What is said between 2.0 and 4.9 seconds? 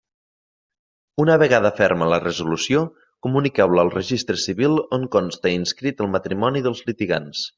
la resolució, comuniqueu-la al Registre Civil